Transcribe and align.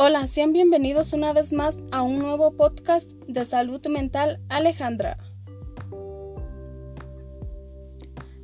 Hola, 0.00 0.28
sean 0.28 0.52
bienvenidos 0.52 1.12
una 1.12 1.32
vez 1.32 1.52
más 1.52 1.80
a 1.90 2.02
un 2.02 2.20
nuevo 2.20 2.52
podcast 2.52 3.10
de 3.26 3.44
salud 3.44 3.84
mental 3.88 4.40
Alejandra. 4.48 5.18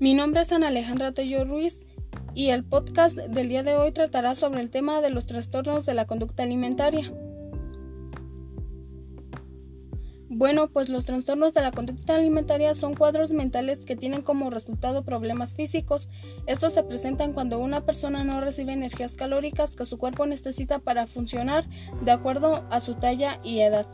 Mi 0.01 0.15
nombre 0.15 0.41
es 0.41 0.51
Ana 0.51 0.67
Alejandra 0.67 1.13
Tello 1.13 1.45
Ruiz 1.45 1.87
y 2.35 2.49
el 2.49 2.65
podcast 2.65 3.15
del 3.15 3.49
día 3.49 3.63
de 3.63 3.77
hoy 3.77 3.93
tratará 3.93 4.35
sobre 4.35 4.63
el 4.63 4.71
tema 4.71 5.01
de 5.01 5.11
los 5.11 5.27
trastornos 5.27 5.87
de 5.87 5.95
la 5.95 6.09
conducta 6.09 6.43
alimentaria. 6.43 7.13
Bueno, 10.37 10.67
pues 10.67 10.89
los 10.89 11.05
trastornos 11.05 11.55
de 11.55 11.63
la 11.63 11.71
conducta 11.71 12.17
alimentaria 12.17 12.75
son 12.75 12.95
cuadros 12.95 13.31
mentales 13.31 13.85
que 13.85 13.95
tienen 13.95 14.21
como 14.21 14.51
resultado 14.51 15.05
problemas 15.05 15.55
físicos. 15.55 16.09
Estos 16.49 16.73
se 16.73 16.83
presentan 16.83 17.33
cuando 17.33 17.61
una 17.61 17.83
persona 17.87 18.25
no 18.25 18.41
recibe 18.41 18.73
energías 18.73 19.13
calóricas 19.13 19.77
que 19.77 19.85
su 19.85 19.97
cuerpo 19.97 20.27
necesita 20.27 20.81
para 20.81 21.07
funcionar 21.07 21.65
de 22.03 22.11
acuerdo 22.11 22.65
a 22.71 22.81
su 22.81 22.95
talla 22.95 23.39
y 23.45 23.61
edad. 23.61 23.87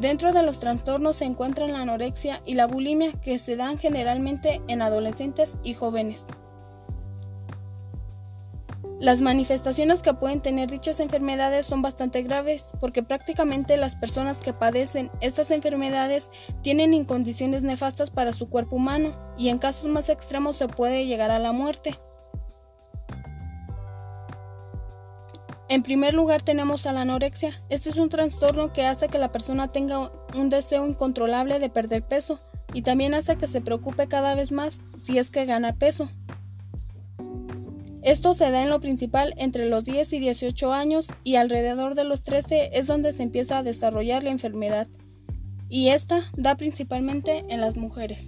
Dentro 0.00 0.32
de 0.32 0.42
los 0.42 0.58
trastornos 0.58 1.18
se 1.18 1.26
encuentran 1.26 1.72
la 1.72 1.82
anorexia 1.82 2.42
y 2.44 2.54
la 2.54 2.66
bulimia 2.66 3.12
que 3.12 3.38
se 3.38 3.54
dan 3.54 3.78
generalmente 3.78 4.60
en 4.66 4.82
adolescentes 4.82 5.56
y 5.62 5.74
jóvenes. 5.74 6.26
Las 9.00 9.22
manifestaciones 9.22 10.02
que 10.02 10.12
pueden 10.12 10.42
tener 10.42 10.70
dichas 10.70 11.00
enfermedades 11.00 11.64
son 11.64 11.80
bastante 11.80 12.22
graves 12.22 12.68
porque 12.80 13.02
prácticamente 13.02 13.78
las 13.78 13.96
personas 13.96 14.36
que 14.40 14.52
padecen 14.52 15.10
estas 15.22 15.50
enfermedades 15.50 16.30
tienen 16.60 16.92
incondiciones 16.92 17.62
nefastas 17.62 18.10
para 18.10 18.34
su 18.34 18.50
cuerpo 18.50 18.76
humano 18.76 19.16
y 19.38 19.48
en 19.48 19.56
casos 19.56 19.86
más 19.86 20.10
extremos 20.10 20.56
se 20.56 20.68
puede 20.68 21.06
llegar 21.06 21.30
a 21.30 21.38
la 21.38 21.52
muerte. 21.52 21.98
En 25.70 25.82
primer 25.82 26.12
lugar 26.12 26.42
tenemos 26.42 26.84
a 26.86 26.92
la 26.92 27.00
anorexia. 27.00 27.62
Este 27.70 27.88
es 27.88 27.96
un 27.96 28.10
trastorno 28.10 28.70
que 28.74 28.84
hace 28.84 29.08
que 29.08 29.16
la 29.16 29.32
persona 29.32 29.72
tenga 29.72 30.12
un 30.34 30.50
deseo 30.50 30.86
incontrolable 30.86 31.58
de 31.58 31.70
perder 31.70 32.02
peso 32.02 32.38
y 32.74 32.82
también 32.82 33.14
hace 33.14 33.36
que 33.36 33.46
se 33.46 33.62
preocupe 33.62 34.08
cada 34.08 34.34
vez 34.34 34.52
más 34.52 34.82
si 34.98 35.16
es 35.18 35.30
que 35.30 35.46
gana 35.46 35.76
peso. 35.76 36.10
Esto 38.02 38.32
se 38.32 38.50
da 38.50 38.62
en 38.62 38.70
lo 38.70 38.80
principal 38.80 39.34
entre 39.36 39.68
los 39.68 39.84
10 39.84 40.14
y 40.14 40.20
18 40.20 40.72
años 40.72 41.08
y 41.22 41.36
alrededor 41.36 41.94
de 41.94 42.04
los 42.04 42.22
13 42.22 42.70
es 42.72 42.86
donde 42.86 43.12
se 43.12 43.22
empieza 43.22 43.58
a 43.58 43.62
desarrollar 43.62 44.22
la 44.24 44.30
enfermedad, 44.30 44.88
y 45.68 45.88
esta 45.88 46.30
da 46.36 46.56
principalmente 46.56 47.44
en 47.48 47.60
las 47.60 47.76
mujeres. 47.76 48.26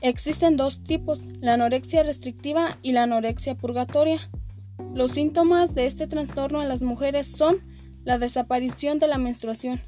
Existen 0.00 0.56
dos 0.56 0.82
tipos, 0.82 1.20
la 1.40 1.54
anorexia 1.54 2.02
restrictiva 2.02 2.78
y 2.80 2.92
la 2.92 3.02
anorexia 3.02 3.54
purgatoria. 3.54 4.18
Los 4.94 5.12
síntomas 5.12 5.74
de 5.74 5.84
este 5.84 6.06
trastorno 6.06 6.62
en 6.62 6.70
las 6.70 6.80
mujeres 6.80 7.26
son 7.26 7.58
la 8.02 8.18
desaparición 8.18 8.98
de 8.98 9.08
la 9.08 9.18
menstruación, 9.18 9.82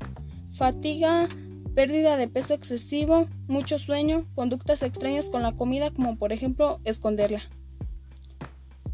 fatiga, 0.51 1.29
pérdida 1.75 2.17
de 2.17 2.29
peso 2.29 2.55
excesivo, 2.55 3.29
mucho 3.49 3.79
sueño, 3.79 4.27
conductas 4.35 4.83
extrañas 4.83 5.31
con 5.31 5.43
la 5.43 5.53
comida 5.53 5.91
como 5.91 6.17
por 6.17 6.33
ejemplo 6.33 6.81
esconderla. 6.85 7.43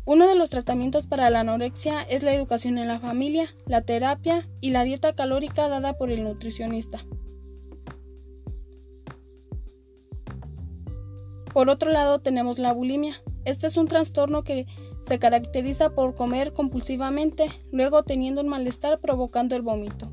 Uno 0.05 0.27
de 0.27 0.35
los 0.35 0.49
tratamientos 0.49 1.07
para 1.07 1.29
la 1.29 1.41
anorexia 1.41 2.03
es 2.03 2.23
la 2.23 2.33
educación 2.33 2.79
en 2.79 2.89
la 2.89 2.99
familia, 2.99 3.55
la 3.67 3.83
terapia 3.83 4.49
y 4.61 4.71
la 4.71 4.85
dieta 4.85 5.13
calórica 5.13 5.69
dada 5.69 5.99
por 5.99 6.11
el 6.11 6.23
nutricionista. 6.23 7.05
Por 11.53 11.69
otro 11.69 11.91
lado 11.91 12.21
tenemos 12.21 12.59
la 12.59 12.73
bulimia. 12.73 13.23
Este 13.45 13.67
es 13.67 13.77
un 13.77 13.89
trastorno 13.89 14.45
que 14.45 14.67
se 15.01 15.19
caracteriza 15.19 15.91
por 15.91 16.15
comer 16.15 16.53
compulsivamente, 16.53 17.49
luego 17.71 18.03
teniendo 18.03 18.41
un 18.41 18.49
malestar 18.49 19.01
provocando 19.01 19.57
el 19.57 19.63
vómito. 19.63 20.11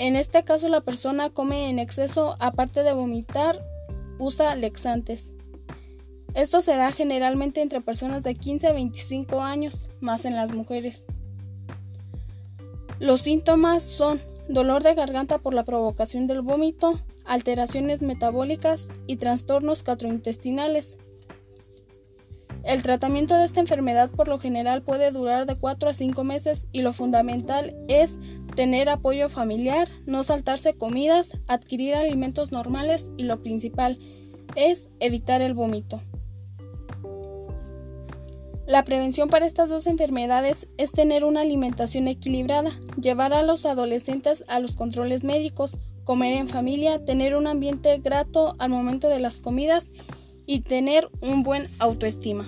En 0.00 0.16
este 0.16 0.44
caso 0.44 0.66
la 0.68 0.80
persona 0.80 1.28
come 1.28 1.68
en 1.68 1.78
exceso, 1.78 2.34
aparte 2.40 2.82
de 2.82 2.94
vomitar, 2.94 3.62
usa 4.18 4.54
lexantes. 4.54 5.30
Esto 6.32 6.62
se 6.62 6.74
da 6.74 6.90
generalmente 6.90 7.60
entre 7.60 7.82
personas 7.82 8.22
de 8.22 8.34
15 8.34 8.68
a 8.68 8.72
25 8.72 9.42
años, 9.42 9.90
más 10.00 10.24
en 10.24 10.36
las 10.36 10.54
mujeres. 10.54 11.04
Los 12.98 13.20
síntomas 13.20 13.82
son 13.82 14.22
dolor 14.48 14.82
de 14.82 14.94
garganta 14.94 15.36
por 15.36 15.52
la 15.52 15.64
provocación 15.64 16.26
del 16.26 16.40
vómito, 16.40 16.98
alteraciones 17.26 18.00
metabólicas 18.00 18.88
y 19.06 19.16
trastornos 19.16 19.84
gastrointestinales. 19.84 20.96
El 22.62 22.82
tratamiento 22.82 23.36
de 23.36 23.44
esta 23.44 23.60
enfermedad 23.60 24.10
por 24.10 24.28
lo 24.28 24.38
general 24.38 24.82
puede 24.82 25.10
durar 25.10 25.46
de 25.46 25.56
4 25.56 25.90
a 25.90 25.94
5 25.94 26.24
meses 26.24 26.66
y 26.72 26.82
lo 26.82 26.92
fundamental 26.92 27.74
es 27.88 28.18
tener 28.54 28.88
apoyo 28.88 29.28
familiar, 29.28 29.88
no 30.06 30.24
saltarse 30.24 30.74
comidas, 30.74 31.30
adquirir 31.46 31.94
alimentos 31.94 32.52
normales 32.52 33.10
y 33.16 33.22
lo 33.24 33.42
principal 33.42 33.98
es 34.56 34.90
evitar 35.00 35.40
el 35.40 35.54
vómito. 35.54 36.02
La 38.66 38.84
prevención 38.84 39.28
para 39.28 39.46
estas 39.46 39.68
dos 39.68 39.86
enfermedades 39.86 40.68
es 40.76 40.92
tener 40.92 41.24
una 41.24 41.40
alimentación 41.40 42.06
equilibrada, 42.06 42.78
llevar 43.00 43.32
a 43.32 43.42
los 43.42 43.66
adolescentes 43.66 44.44
a 44.46 44.60
los 44.60 44.76
controles 44.76 45.24
médicos, 45.24 45.78
comer 46.04 46.34
en 46.34 46.48
familia, 46.48 47.04
tener 47.04 47.34
un 47.34 47.46
ambiente 47.46 47.98
grato 47.98 48.54
al 48.58 48.70
momento 48.70 49.08
de 49.08 49.18
las 49.18 49.40
comidas 49.40 49.90
y 50.50 50.62
tener 50.62 51.08
un 51.20 51.44
buen 51.44 51.68
autoestima. 51.78 52.44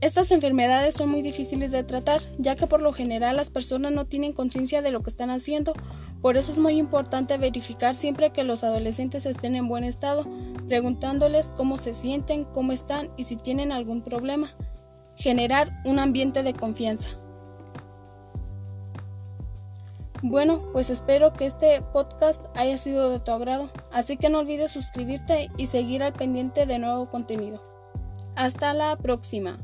Estas 0.00 0.30
enfermedades 0.30 0.94
son 0.94 1.10
muy 1.10 1.20
difíciles 1.20 1.70
de 1.72 1.84
tratar, 1.84 2.22
ya 2.38 2.56
que 2.56 2.66
por 2.66 2.80
lo 2.80 2.94
general 2.94 3.36
las 3.36 3.50
personas 3.50 3.92
no 3.92 4.06
tienen 4.06 4.32
conciencia 4.32 4.80
de 4.80 4.92
lo 4.92 5.02
que 5.02 5.10
están 5.10 5.28
haciendo. 5.28 5.74
Por 6.22 6.38
eso 6.38 6.52
es 6.52 6.56
muy 6.56 6.78
importante 6.78 7.36
verificar 7.36 7.94
siempre 7.94 8.32
que 8.32 8.44
los 8.44 8.64
adolescentes 8.64 9.26
estén 9.26 9.56
en 9.56 9.68
buen 9.68 9.84
estado, 9.84 10.26
preguntándoles 10.68 11.52
cómo 11.54 11.76
se 11.76 11.92
sienten, 11.92 12.44
cómo 12.44 12.72
están 12.72 13.10
y 13.18 13.24
si 13.24 13.36
tienen 13.36 13.72
algún 13.72 14.00
problema. 14.00 14.56
Generar 15.16 15.82
un 15.84 15.98
ambiente 15.98 16.44
de 16.44 16.54
confianza. 16.54 17.08
Bueno, 20.22 20.62
pues 20.72 20.88
espero 20.88 21.34
que 21.34 21.44
este 21.44 21.82
podcast 21.92 22.42
haya 22.56 22.78
sido 22.78 23.10
de 23.10 23.20
tu 23.20 23.32
agrado, 23.32 23.68
así 23.96 24.18
que 24.18 24.28
no 24.28 24.40
olvides 24.40 24.72
suscribirte 24.72 25.50
y 25.56 25.66
seguir 25.66 26.02
al 26.02 26.12
pendiente 26.12 26.66
de 26.66 26.78
nuevo 26.78 27.08
contenido. 27.08 27.62
Hasta 28.34 28.74
la 28.74 28.94
próxima. 28.96 29.58